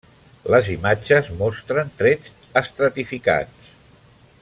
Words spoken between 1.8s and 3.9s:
trets estratificats.